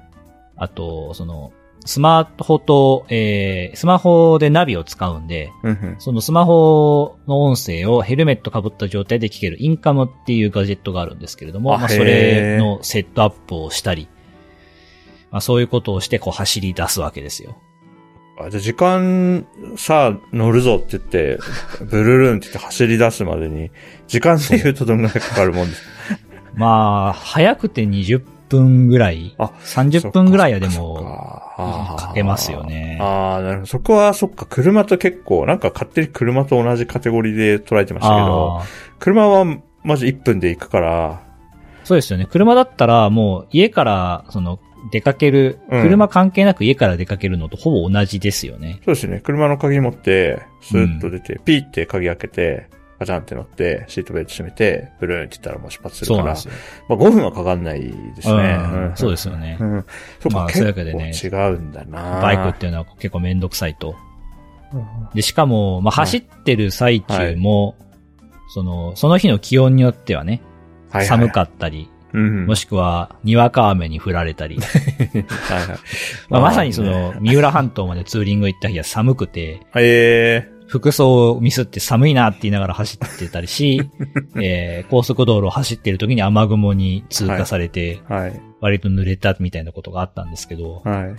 [0.57, 1.53] あと、その、
[1.85, 5.53] スマートと、えー、スマホでナビを使うんで、
[5.99, 14.09] そのスマホの音声をヘルメット被った状態で聞けるインカムっていうガジェットがあるんですけれども、まあ、それのセットアップをしたり、
[15.31, 17.57] まあ、そういうことをしてこう走り出すわけですよ。
[18.39, 21.39] あ、じゃあ時間さあ乗るぞって言って、
[21.85, 23.71] ブルルンって言って走り出すまでに、
[24.07, 25.83] 時間で言うとどんぐらいかかるもんです
[26.55, 30.97] まあ、早くて20分ぐらい、あ30分ぐらいはでも、
[31.97, 32.99] かけますよね。
[33.01, 33.67] ああ、なるほど。
[33.67, 38.61] そこは、そっか、車と結構、なんか勝手に車と同じカテゴリーで捉えてましたけど、
[38.99, 39.47] 車は
[39.85, 41.23] まず1分で行くから。
[41.85, 42.27] そうですよね。
[42.31, 44.59] 車だったら、もう家から、その、
[44.91, 48.81] 出かける、車関係なく家から出かけるのとほぼ同じですよね。
[48.85, 49.21] そうですね。
[49.23, 52.69] 車の鍵持って、スーッと出て、うん、ピーって鍵開けて、
[53.01, 58.59] ガチャンって乗って、シートベルト閉めて、ブルーンって言ったらもう出発するから、まあ5分はかかんないですね。
[58.61, 58.93] うん。
[58.95, 59.57] そうですよね。
[59.59, 59.85] うん。
[60.21, 61.13] そうか、まあ、そういうわけでね。
[61.15, 62.21] 違うんだな。
[62.21, 63.97] バイクっていうのは結構めんどくさいと。
[65.15, 67.77] で、しかも、まあ走ってる最中も、はい、
[68.53, 70.43] その、その日の気温によってはね、
[70.91, 74.59] はいはい、寒かったり、うん、もしくは、にわか雨に降られたり。
[74.61, 75.79] はいはい。
[76.29, 80.49] まあ、まさにその、三浦半島までツーリング行った日は寒くて、え。
[80.49, 83.91] ー、服装をミスって寒いなって言いながら走ってたりし、
[84.41, 88.41] えー、高速道路を走ってる時に雨雲に通過されて、はい。
[88.61, 91.15] 割と濡れたみたいなことがあったんですけど、はい、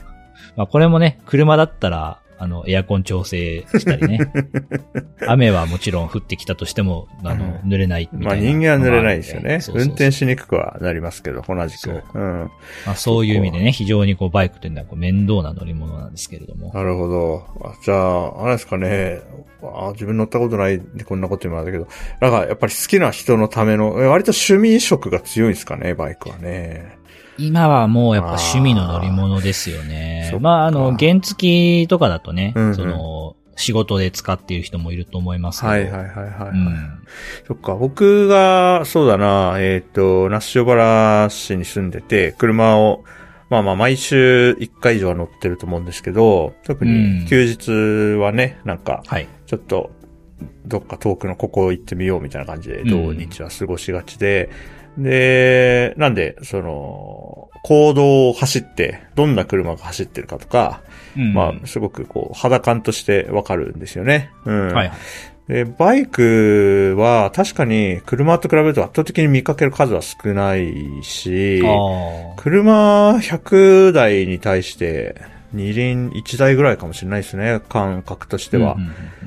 [0.56, 4.20] まあこれもね、車だったら、あの、エアコン調整したりね。
[5.28, 8.26] 雨はもちろん降ってきたとしても、あの、濡れないみたいな。
[8.30, 9.60] まあ人間は濡れないですよね。
[9.76, 11.80] 運転しにくくはなりますけど、同じく。
[11.80, 12.52] そう,、うん
[12.88, 16.74] まあ、そういう意味でね、非常にこうバイクというのはこう面倒な乗り物なんですけれども。
[16.74, 17.44] なるほど。
[17.86, 19.20] じゃあ、あれですかね。
[19.64, 21.88] あ自分乗ったことないでこんなこと言うんだけど、
[22.22, 26.98] なんかやっぱり好きな人のための、割と趣味色が強いんですかね、バイクはね。
[27.38, 30.32] 今はもうやっぱ趣味の乗り物ですよね。
[30.39, 35.72] まあ、あの、原付とかだとね、うんうん、その、仕事で使っている人もいると思いますけど。
[35.72, 36.50] はいはいはいはい、はい。
[36.50, 37.08] うん、
[37.48, 43.04] そっか、僕が、そうだな、えっ、ー、と、那須塩原市に住んでて、車を、
[43.50, 49.04] まあまあ毎週1回以上は乗ってると思うんですけど、特に休日はね、なんか、
[49.46, 49.91] ちょっと、
[50.65, 54.50] どっか遠くのここ行ってみようみたいな感じで、土日は過ごしがちで、
[54.98, 60.82] で、なんで、その、行動を走って、どんな車が走ってるかとか、
[61.16, 64.32] うん、まあ、すごくこう、肌感としてわかるんですよね。
[64.46, 64.74] うん。
[64.74, 64.92] はい。
[65.48, 71.62] で、バイクは確かに車と比べると圧倒的に見かける数は少ないし、
[72.38, 75.16] 車100台に対して
[75.52, 78.78] 二輪1台ぐらいかもしれないですね、感覚としては。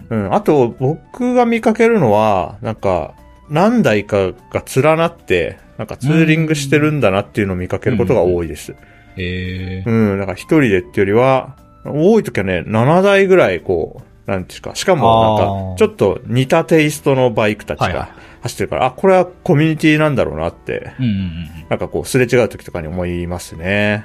[0.08, 3.14] うん、うん、あと、僕が見かけるのは、なんか、
[3.48, 8.72] 何台かが連なって、なんかツーリングしてるんだなっていうのを見かけることが多いです。
[8.72, 8.76] へ、
[9.16, 18.08] えうん、だから一人でっていうよりは、多い時はね、7台ぐらいこう、なんていうか、しかもなんか、ちょっと似たテイストのバイクたちが
[18.42, 24.04] 走ってるから、はい、あ、これはコミュニティなんだろうなって、うんうんうん、なんかこう、すれ違う時とかに思いますね。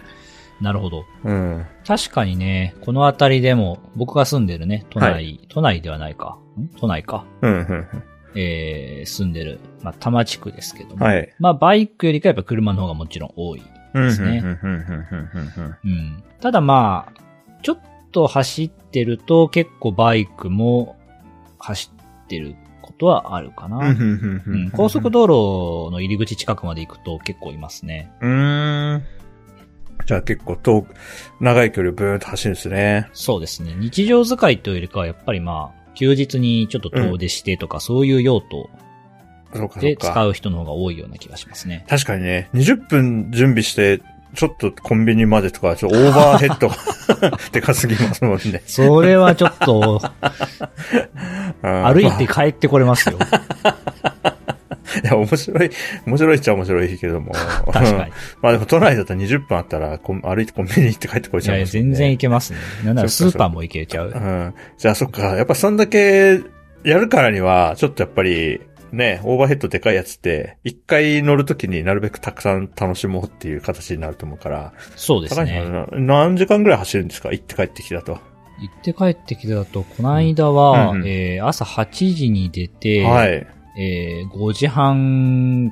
[0.60, 1.06] なるほど。
[1.24, 1.66] うん。
[1.88, 6.38] 確かにね、この辺りでも、僕が住んでるね、都内、はい、都内ではないか。
[6.60, 6.68] ん？
[6.78, 7.26] 都内か。
[7.42, 7.88] うん、うん、
[8.36, 11.06] えー、住んでる、まあ、多摩地区ですけども。
[11.06, 11.34] はい。
[11.40, 13.64] まあ、バイクよりかやっぱ車の方がもちろん多い
[13.94, 14.44] ですね。
[14.44, 16.24] うん。
[16.40, 17.22] ただまあ、
[17.62, 17.80] ちょっ
[18.12, 20.98] と走ってると結構バイクも
[21.58, 21.92] 走
[22.24, 23.96] ってることはあるかな。
[24.74, 28.12] 高速道路の入り口近くまで行くと結構いますね。
[28.22, 29.04] うん。
[30.06, 30.96] じゃあ結構遠く、
[31.40, 33.10] 長い距離をブーンと走るんですね。
[33.14, 33.76] そうですね。
[33.78, 38.70] 日常使いというよりかはやっぱりまあ、休日にちょっと遠出してとか、うん、そういう用途
[39.82, 41.86] で使う人の方が多いような気がしますね。
[41.90, 44.02] 確かにね、20分準備して、
[44.34, 46.72] ちょっとコンビニまでとか、ちょっとオーバーヘッド
[47.52, 48.64] でかすぎますもんね。
[48.66, 50.02] それはちょっと、
[51.62, 53.18] 歩いて帰ってこれますよ。
[55.04, 55.70] いや、面白い、
[56.06, 57.32] 面白いっちゃ面白いけども。
[57.72, 58.12] 確かに。
[58.42, 62.60] まあでも都内だったら20分あったら、歩いてコンビニ行って帰ってこれちゃう、ね、いや、全然行けますね。
[62.86, 64.10] なんならスーパーも行けちゃう。
[64.10, 64.54] うん。
[64.78, 66.42] じゃあそっか、やっぱそんだけ
[66.84, 74.74] やるからには、ちょっとやっぱり、ね、オーバーヘッドでかいやつって、一回乗るときになるべくたくさん楽しもうっていう形になると思うから。
[74.96, 75.64] そうですね。
[75.92, 77.32] 何時間ぐらい走るんですか？
[77.32, 78.18] 行って帰ってきたと。
[78.60, 83.48] 行って帰ってきたと、この間は、うんうん、えー、朝8時に出て、はい。
[83.80, 85.72] えー、5時半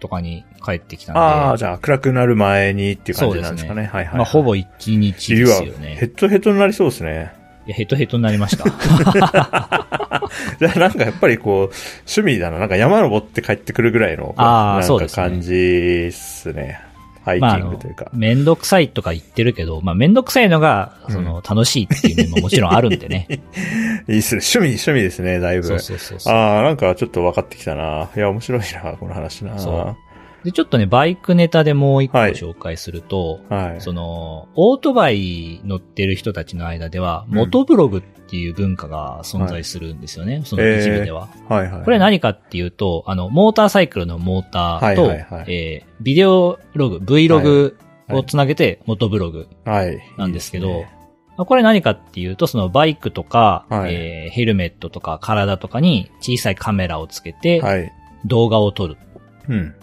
[0.00, 1.20] とかに帰ってきたんで。
[1.20, 3.82] ああ、じゃあ暗くなる前にっていう感じなんですかね。
[3.82, 5.96] ねはいはい、はい、まあ、ほぼ一日ですよね。
[5.98, 7.32] ヘッドヘッドになりそうですね。
[7.66, 8.64] いや、ヘトヘトになりました。
[10.60, 11.74] じゃあなんかやっぱりこう、
[12.06, 12.58] 趣味だな。
[12.58, 16.80] なんか山登って帰ってくるぐらいの、あなんか感じっすね。
[17.28, 18.10] ハイキングというか。
[18.12, 23.26] めんどくさいとか言ってるけど、まあめんどくさいのが、その、楽しいっていう面ももちろんあるんでね。
[24.08, 24.40] いいっすね。
[24.40, 25.64] 趣味、趣味ですね、だいぶ。
[25.64, 28.08] そうそうそうああ、なんかちょっと分かってきたな。
[28.16, 29.58] いや、面白いな、この話な。
[29.58, 29.96] そう。
[30.44, 41.84] で、ちょっとね、バイクネタでもう一個紹介すると、はい、その、オートバイ乗ってる人たちの間では、モトブログっていう文化が存在するんですよね、はい、その一部では、えー、はいはい。
[41.84, 47.74] これ何かっていうと、あの、モーターサイクルのモーターと、はいはいはい、えー、ビデオログ、Vlog
[48.10, 50.98] をつなげて、モトブログなんですけど、はいはいいいね
[51.44, 57.62] これ何かっていうと、そのバイクとか、はい、えー、ヘルメットとか体とかに小さいカメラをつけて、
[58.24, 58.96] 動画を撮る。
[59.48, 59.74] うん。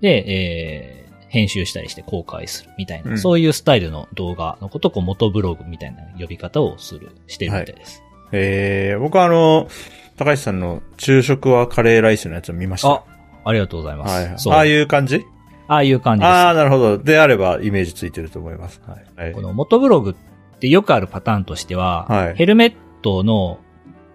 [0.00, 0.93] で、えー、
[1.34, 8.00] 編集したりして公開するみたいな、うん、そういうスタイルの動画のことを元ブログみたいな呼び方をする、してるみたいです。
[8.00, 9.68] はい、えー、僕はあの、
[10.16, 12.88] 高橋さんの昼食はカレーライスのやつを見ました。
[12.88, 13.04] あ、
[13.44, 14.06] ありがとうございま
[14.38, 14.48] す。
[14.48, 15.24] はい、ああいう感じ？
[15.66, 16.28] ああいう感じです。
[16.28, 16.98] ああ、なるほど。
[16.98, 18.80] であればイメージついてると思います。
[18.86, 19.32] はい。
[19.32, 23.58] この元ブログってよくあるパターンとしては、はい、ヘルメットの、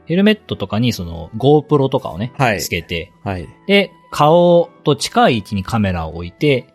[0.06, 6.69] ヘルメットとかにその GoPro とかをね、はい、つけて、はい、で、顔と近い位置にカメラを置いて、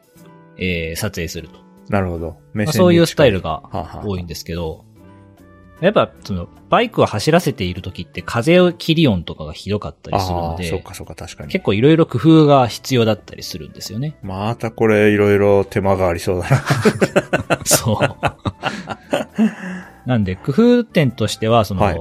[0.59, 1.61] えー、撮影すると。
[1.89, 2.37] なるほど。
[2.53, 3.63] まあ、そういうスタイルが
[4.05, 4.85] 多いんですけど、
[5.81, 11.53] やっぱ、その、バイクを走らせている時って風を切り音とかがひどかったりするので、そうかそうか確かに。
[11.53, 14.17] 結構いろいろ工夫が必要だったりするんですよね。
[14.23, 16.65] またこれいろいろ手間がありそうだな。
[17.67, 17.99] そう。
[20.07, 21.97] なんで、工夫点としては、その、はい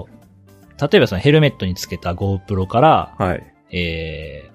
[0.81, 3.53] 例えばそのヘルメットにつけた GoPro から、はい。
[3.71, 4.49] え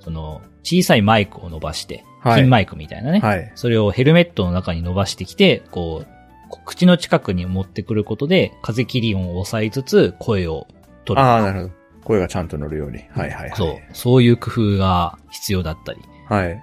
[0.00, 3.20] ー、その、小さいマイクを伸ばして、はいピンマイクみたいなね。
[3.20, 3.52] はい。
[3.54, 10.66] それをヘルメットの中に伸ばしてきて、こう、口の近くに持ってくることで、風切り音を抑えつつ、声を
[11.04, 11.22] 取る。
[11.22, 11.74] ああ、なるほど。
[12.04, 12.98] 声がちゃんと乗るように。
[13.10, 13.52] はいはいはい。
[13.56, 13.76] そう。
[13.92, 16.00] そういう工夫が必要だったり。
[16.28, 16.62] はい。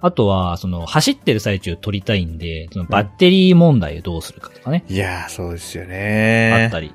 [0.00, 4.84] あとは、その、走ってる最中撮りたいんで、そのバッテリー問題をどうするかとかね。
[4.88, 6.66] いやー、そうですよあね。
[6.68, 6.92] ったり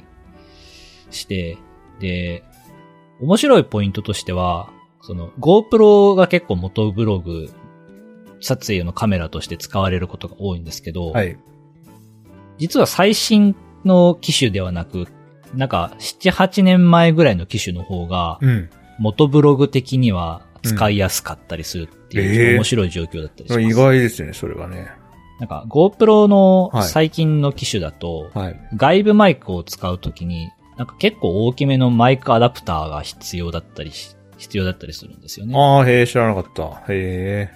[1.12, 1.58] して、
[2.00, 2.44] で、
[3.22, 4.70] 面白いポイントとしては、
[5.02, 7.50] その GoPro が結構元ブログ
[8.40, 11.38] 撮影のカメラとして使われることが多いんですけど、はい。
[12.58, 13.56] 実は最新
[13.86, 15.08] の機種ではなく、
[15.54, 18.70] なんか7、8年前ぐらいの機種の方が、うん。
[19.00, 23.62] 元ブログ的には使いやすかったりするっていう、面白い状況だったりします。
[23.62, 24.88] 意外ですね、それはね。
[25.40, 28.60] なんか GoPro のはい最近の機種だと、はい。
[28.76, 35.54] 外部マイクを使うときに、なんか結構大きめのマイクアダプターが必要だったりし、必要だったりするんですよね。
[35.58, 36.84] ああ、へえ、知らなかった。
[36.92, 37.52] へえ。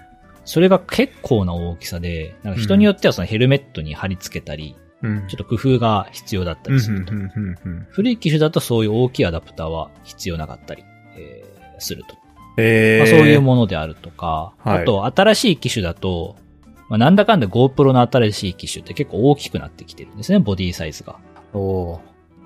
[0.46, 5.28] それが結構な大きさで、なんか人によってはそのヘルメットに貼り付けたり、うん。
[5.28, 7.14] ちょっと工夫が必要だったりすると。
[7.90, 10.84] 古い機種だとそういう大きいアダプターは必要なかったり、
[11.16, 12.16] えーすると。
[12.58, 13.00] へえ。
[13.00, 16.38] まあ、そういうものであるとか、はいあと新しい機種だと、
[16.90, 21.20] まあ、なんだかんだ GoPro の新しい機種って結構大きくなってきてるんですね、ボディサイズが。
[21.54, 22.00] おー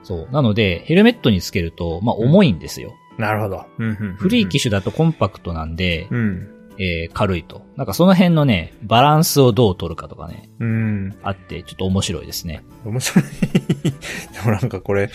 [0.03, 0.31] そう。
[0.31, 2.93] なので、ヘルメットにつけると、まあ重いんですよ。
[3.17, 3.65] なるほど。
[3.77, 6.47] うんうんうんうん古い機種だとコンパクトなんで、うん。
[6.77, 7.65] えー軽いと。
[7.77, 11.15] なんかその辺のね、バランスをどう取るかとかね、うん。
[11.23, 12.63] あって、ちょっと面白いですね。
[12.83, 13.23] 面白い。
[14.33, 15.09] でもなんかこれ、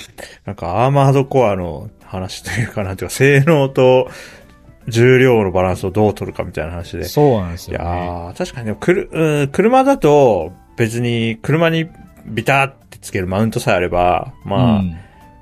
[0.47, 4.09] なんかアーマードコアの話というかなんていうか、性能と
[4.89, 7.05] 重量のバランスをどう取るかみたいな話で。
[7.05, 7.91] そうなんですいやよね。
[8.35, 11.87] ー、確かにでもくる、うん、車だと別に車に
[12.27, 14.97] ビターってつけるマウントさえあれば、まあ、うん。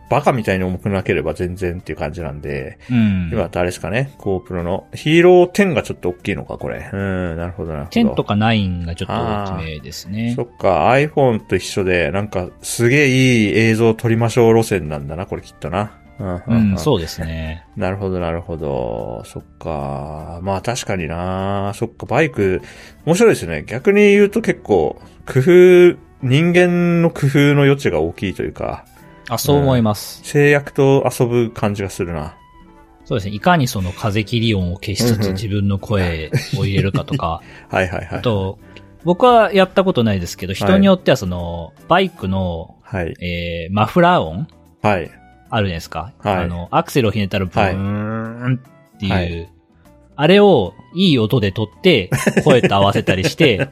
[0.09, 3.31] バカみたいに重くなければ全然っていう感じなんで、うん。
[3.33, 6.88] 今誰ですかね ?GoPro のヒーロー10がちょっと大きいのか、これ。
[6.92, 8.01] うん、なるほどなるほど。
[8.01, 10.42] 10とか9がちょっと大きめですねそ。
[10.42, 15.92] っか、iPhone と一緒で、なんか、すげえいい映像を撮りましょう路線なんだな、これきっとな。
[16.18, 17.64] うんううんん、そうですね。
[17.77, 19.23] なるほど、なるほど。
[19.25, 20.40] そっか。
[20.42, 21.73] まあ確かにな。
[21.77, 22.61] そっか、バイク、
[23.07, 23.64] 面白いですね。
[23.66, 28.85] 逆に言うと結構、工夫、人間の工夫の余地が大きいというか、
[29.29, 30.23] あ、そう思います。
[30.25, 32.37] 制約と遊ぶ感じがするな。
[33.05, 33.35] そうですね。
[33.35, 38.19] いかにその風切り音を消しつうんうんつ自分の声を入れるかとか、 はいはいはい。
[38.19, 38.59] あと、
[39.05, 43.14] 僕はやったことないですけど、人によってはその、バイクの、はい。
[43.23, 44.47] えー、マフラー音
[44.83, 45.01] はい。
[45.01, 46.12] あるじゃないですか。
[46.19, 48.61] はいあの、アクセルをひねったらブはいーン
[48.95, 49.49] っていう、はい
[50.21, 52.11] あれをいい音で撮って、
[52.43, 53.69] 声と合わせたりして、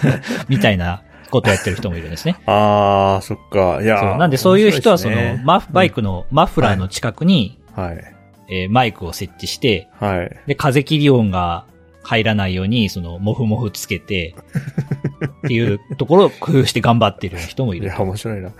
[0.48, 2.36] みたいなことやってる人もいるんですね。
[2.46, 3.82] あー、そっか。
[3.82, 8.04] いやなんでそういう人はその、ねマフ、バイクのマフラーの近くに、はい。
[8.52, 10.36] えーマイクを設置して、はい。
[10.46, 11.64] で、風切り音が
[12.02, 14.34] 入らないように、その、モフモフつけて、
[15.46, 18.00] っていうところを工夫して頑張ってる人もいるいや、。
[18.00, 18.50] 面白いな。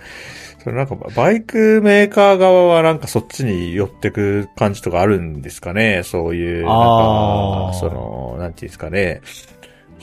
[0.63, 6.03] それなんか、バイクメーカー側はなんかそっちに寄ってく感じとかあるんですかね？
[6.03, 6.67] そういう、なん
[7.71, 9.21] かその、なんていうんですかね？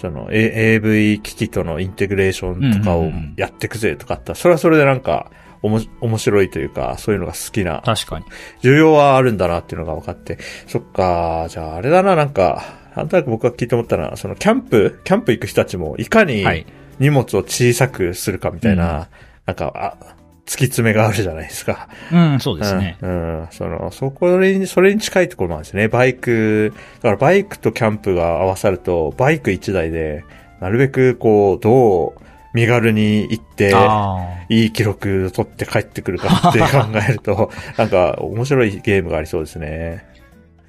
[0.01, 5.31] その、A、AV 機器とのインテグレーションとかをやってくぜとかあったら、それはそれでなんか、
[5.61, 8.25] おも、面白いというか、そういうのが好きな、確かに。
[8.63, 10.39] 需要はあるんだなっていうのが分かって。
[10.67, 16.67] そっか、じゃああれだな、なんか、なんとなく僕が聞いて思ったのは、そのキャンプ、キャンプ行く人たちもいかにはい。
[17.01, 19.07] 荷物を小さくするかみたいな、うん
[19.49, 20.18] なんか、あ、
[20.49, 21.89] 突き詰めがあるじゃないですか。
[22.11, 22.97] うん、そうですね。
[23.03, 23.41] うん。
[23.41, 23.49] うん。
[23.51, 25.89] その、そこに、それに近いところもあるんですね。
[25.89, 30.25] バイク、だからバイクとキャンプが合わさると、バイク一台で、
[30.61, 32.23] なるべくこう、どう
[32.55, 36.67] 身軽に行って、あいい記録を取って帰ってくるかって考
[37.07, 40.05] えると、 なんか面白いゲームがありそうですね。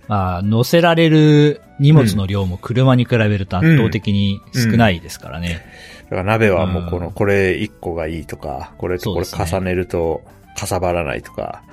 [0.09, 0.13] あ。
[0.13, 5.65] まあ、乗せられる荷物の量も車に比べると圧倒的に少ないですからね。
[6.09, 10.23] だから鍋はもうこの、うんこれ一個がいいとか、これとこれ重ねると
[10.57, 11.63] かさばらないとか、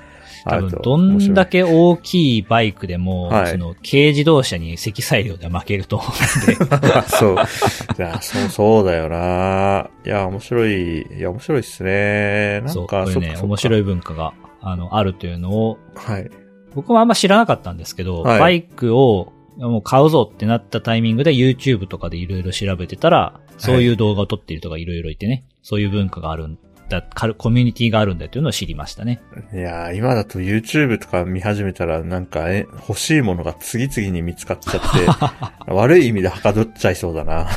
[0.45, 7.01] あると多分、どんだけ大きいバイクでも、はいその、軽自動車に積載量では負けると思うんで。
[7.07, 7.35] そう。
[7.35, 9.89] いや、そう、そうだよな。
[10.05, 12.61] いや、面白い、いや、面白いっすね。
[12.61, 16.29] なそう、こんか、ういうね、面白い文化が、あの、あるというのを、はい。
[16.75, 29.21] 僕もあんま知らなかったんですけど、はいバイクをもう買うぞってなったタイミングで YouTube とかでいろいろ調べてたら、そういう動画を撮っている人がいろいろいてね、そういう文化があるったコミュニティがあるんだというのを知りましたね。
[29.53, 37.47] いやー、今だと YouTube とか見始めたらなんか、え、欲しいものが次々に見つかっちゃって、 悪い意味ではかどっちゃいそうだな。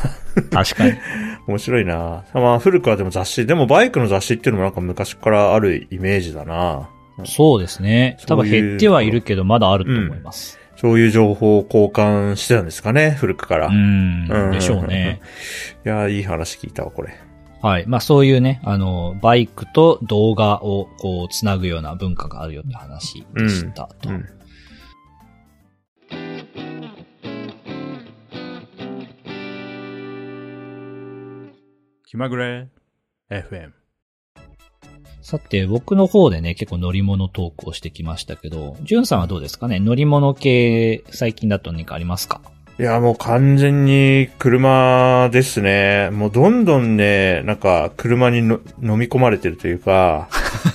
[0.50, 0.94] 確かに。
[1.46, 6.88] 面白いなまあ古くはでも雑誌、でもバイクの雑誌っていうのもなんか昔からあるイメージだな
[7.24, 8.18] そうですね。
[8.26, 10.59] 多分減ってはいるけど、まだあると思います。
[10.80, 13.66] そういう情報を交換してたんですかね、古くから。
[13.66, 15.20] うん、でしょうね。
[15.84, 17.12] いや、いい話聞いたわ、これ。
[17.60, 17.84] はい。
[17.86, 24.08] まあそういうね、あの、バイクと動画をこう、つなぐような文化があるよって話でしたと。
[24.08, 24.26] うんうん
[32.06, 32.68] 気まぐれ
[33.30, 33.79] FM
[35.22, 39.78] さて、僕の方でね、結構乗り物トークをしてきましたけど、ジュンさんはどうですかね？
[39.78, 42.40] 乗り物系、最近だと何かありますか？
[42.78, 46.08] いや、もう完全に車ですね。
[46.10, 50.28] もうどんどんね、なんか車にの飲み込まれてるというか、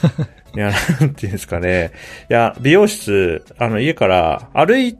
[0.55, 0.71] いや、
[1.01, 1.91] なんていうんですかね。
[2.29, 4.95] いや、美容室、あの家から歩い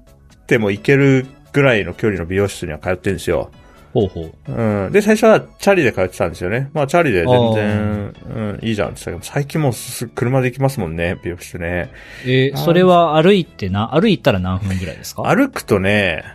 [0.47, 3.51] ても行けるぐらいの距離の美容室には通ってるんですよ。
[3.95, 4.51] ほうほう。
[4.51, 4.91] うん。
[4.91, 6.69] で、最初はチャリで通ってたんですよね。
[6.73, 9.73] まあ、チャリで全然、うん、いいじゃんって言ったけど、最近もう
[10.13, 11.91] 車で行きますもんね、美容室ね。
[12.25, 15.23] えー、それは歩いてな、歩いたら何分ぐらいですか？
[15.23, 16.25] 歩くとね、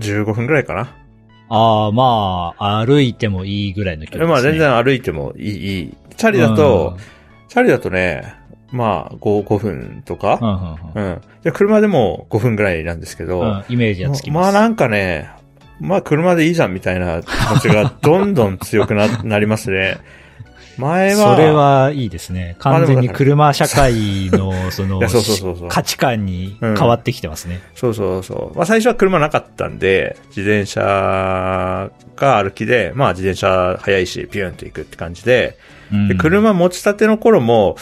[0.00, 0.96] 15分ぐらいかな。
[1.50, 4.32] ああ、まあ、歩いてもいいぐらいの距離です、ね。
[4.32, 5.94] まあ、全然歩いてもいい、いい。
[6.16, 6.96] チャリだと、
[7.48, 8.34] チャリだとね、
[8.70, 10.38] まあ、5、5分とか、
[10.94, 14.52] うん、うん、で、車でも5分ぐらいなんですけど、うん、イメージはつきます。
[14.54, 15.28] まあなんかね、
[15.82, 19.98] まあ車でいいじゃんみたいな気持ちがどんどん強くな、なりますね。
[20.78, 21.34] 前は。
[21.34, 22.56] それはいいですね。
[22.60, 25.00] 完全に車社会の、その、
[25.68, 27.60] 価値観に変わってきてますね、うん。
[27.76, 28.56] そうそうそう。
[28.56, 35.58] まあ最初は車なかったんで、自転車が歩きで、まあ自転車早いし、ピューンと行くって感じで、
[36.08, 37.76] で車持ちたての頃も、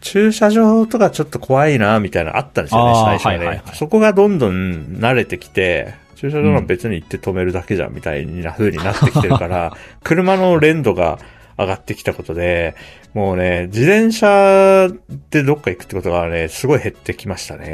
[0.00, 3.76] 駐車場とかちょっと怖いな、みたいなあったんですよね、最初はね、はいはいはい。
[3.76, 11.18] そこがどんどん慣れてきて、駐車場は別に行って止めるだけじゃんみたいな風になってきてるから、 車の連度が
[11.58, 12.74] 上がってきたことで、
[13.14, 14.88] もうね、自転車
[15.30, 17.66] でどっか行くってことがね、すごい減ってきましたね。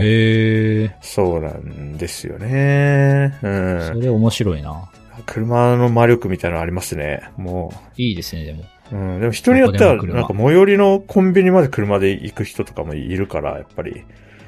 [0.00, 0.92] へー。
[1.00, 3.38] そうなんですよね。
[3.42, 3.80] うん。
[3.82, 4.90] それ面白いな。
[5.26, 7.22] 車の魔力みたいなのありますね。
[7.36, 8.02] もう。
[8.02, 8.64] いいですね、でも。
[8.92, 9.20] うん。
[9.20, 14.04] でも人によっては、なんか最寄りのコンビニまで車で行く人とかもいるから、やっぱり。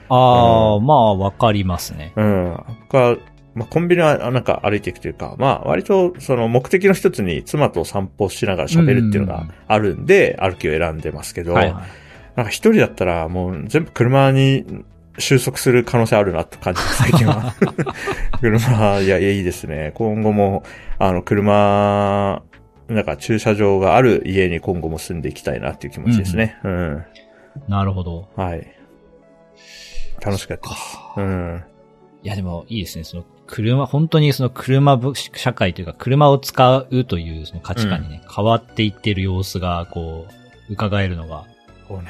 [0.09, 2.13] ああ、うん、まあ、わかりますね。
[2.17, 2.59] うん。
[2.89, 3.17] か、
[3.55, 11.85] まあ、コンビニはなんか歩いていくというか、まあ、割とその目的の一つに妻と散歩しながら喋るっていうのがあるんで、歩きを選んでますけど、はいはい、
[12.37, 14.85] なんか一人だったらもう全部車に
[15.19, 17.55] 収束する可能性あるなって感じです、最近は。
[18.41, 19.93] 車、いや、いいですね。
[19.95, 20.65] 今後も、
[20.99, 22.43] あの、車、
[22.89, 26.59] なんか駐車場がある家に今後も住んでいきたいなっていう気持ちですね。
[26.65, 26.73] うん。
[26.73, 27.05] うん、
[27.69, 28.29] なるほど。
[28.37, 28.67] はい。
[30.21, 30.99] 楽しかったです。
[31.17, 31.65] うん。
[32.23, 33.05] いや、でもいいですね。
[33.05, 34.99] その車、本当にその車
[35.35, 40.27] 社会というか、車を使うというその価値観にね、うん、変わっていっている様子が、こ
[40.69, 41.45] う、伺えるのが、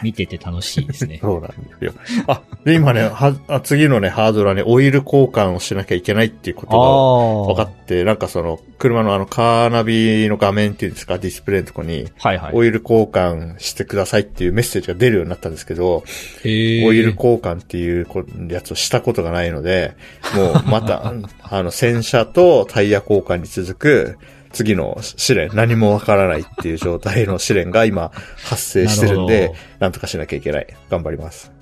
[0.03, 1.19] 見てて楽しいですね。
[1.23, 1.93] そうなんですよ。
[2.27, 12.53] あ、で、今ね、は、次のね、ハードルはね、オイル交換をしなきゃいけないっていうことが分かって、なんかその、車のあの、カーナビの画面っていうんですか、ディスプレイのとこに、はいはい。
[12.55, 16.03] オイル交換してくださいっていうメッセージが出るようになったんですけど、オ
[16.45, 18.07] イル交換っていう
[18.51, 19.97] やつをしたことがないので、
[20.35, 21.13] もうまた、
[21.43, 24.19] あの、洗車とタイヤ交換に続く、
[24.55, 28.11] 次の試練、何もわからないっていう状態の試練が今
[28.45, 30.67] 発生してるんで、なんとかしなきゃいけない。
[30.89, 31.53] 頑張ります。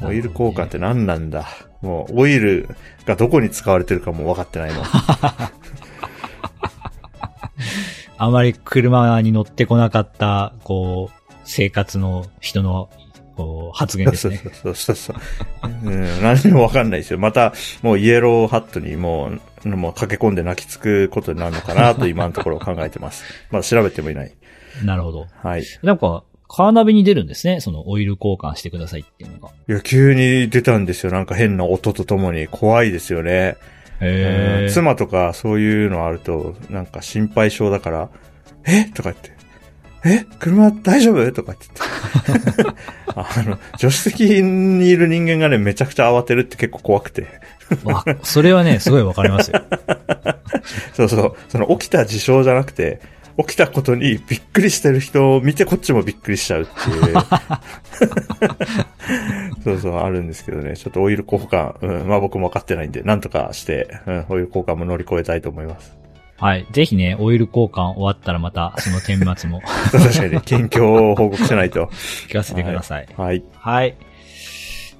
[0.00, 1.48] オイル交換って何なんだ？
[1.82, 2.68] もう、オイル
[3.04, 4.82] がどこに使われてるかも分かってないの。
[8.20, 12.90] あまり車に乗ってこなかった、こう、生活の人の
[13.38, 14.36] こう、発言ですね。
[14.36, 15.16] そうそうそうそう。
[15.84, 17.20] うん、何にもわかんないですよ。
[17.20, 23.24] また、もうイエローハットにもう、もう駆け込んで泣きつくことになるのかなと今のところ考えてます。
[23.50, 24.32] まだ調べてもいない。
[24.84, 25.26] なるほど。
[25.42, 25.64] はい。
[25.82, 27.60] なんか、カーナビに出るんですね。
[27.60, 29.50] そのオイル交換してくださいっていうのが。
[29.68, 31.12] いや、急に出たんですよ。
[31.12, 32.46] なんか変な音とともに。
[32.48, 33.56] 怖いですよね。
[34.00, 38.08] へ妻とかそういうのあると、なんか心配性だから、
[38.64, 38.84] え？
[38.94, 39.32] とか言って、
[40.04, 41.32] え車大丈夫？
[41.32, 42.70] とか言ってて。
[43.14, 47.26] あの、助手席にいる人間がね、めちゃくちゃ慌てるって結構怖くて。
[47.84, 49.60] わ、それはね、すごいわかりますよ。
[50.94, 51.34] そうそう。
[51.48, 53.00] その起きた事象じゃなくて、
[53.38, 57.14] 起きたことにびっくりしてる人を見てこっちもびっくりしちゃうっていう。
[59.64, 60.76] そうそう、あるんですけどね。
[60.76, 65.97] ちょっとオイル交換、うん、まあ僕も分かってないんで、なんとかして、うん、オイル交換も乗り越えたいと思います。
[66.38, 66.66] はい。
[66.70, 69.60] ぜひね、オイル交換終わったらまた、その顛末も。
[69.90, 71.90] 確かに、近況を報告しないと。
[72.28, 73.08] 聞かせてください。
[73.16, 73.42] はい。
[73.56, 73.96] はい。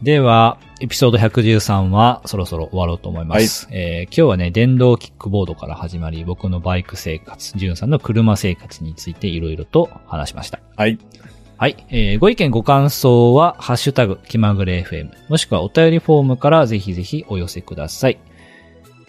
[0.03, 3.67] では、エピソード113はそろそろ終わろうと思います。
[3.67, 10.61] はい、えー、今日はね、電動キックボードから始まり、僕のバイク生活、ジュンさんの車生活についていろいろと話しました。
[10.77, 10.99] はい。
[11.57, 11.77] はい。
[11.91, 18.19] えー、ご意見ご感想は、ハッシュタグ、気まぐれ FM、もしくはお便りフォームからぜひぜひお寄せください。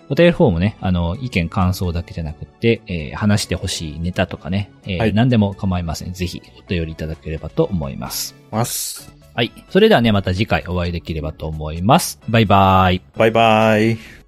[0.10, 6.14] お便りフォームね、あの、意見感想だけじゃなくて、えー、話してほしいネタとかね、えーはい、何でも構いません。
[6.14, 8.36] ぜひお便りいただければと思います。
[8.52, 9.14] ます。
[9.36, 9.52] はい。
[9.70, 12.20] それではね、また次回お会いできればと思います。
[12.28, 13.02] バイバーイ。
[13.16, 14.19] バイバイ。